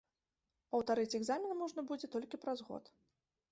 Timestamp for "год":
2.71-2.83